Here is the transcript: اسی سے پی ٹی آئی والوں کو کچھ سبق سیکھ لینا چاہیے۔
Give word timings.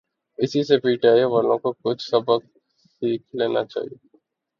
اسی 0.39 0.61
سے 0.63 0.77
پی 0.77 0.95
ٹی 0.95 1.07
آئی 1.07 1.23
والوں 1.23 1.57
کو 1.57 1.71
کچھ 1.83 2.03
سبق 2.09 2.41
سیکھ 2.91 3.35
لینا 3.35 3.63
چاہیے۔ 3.65 3.97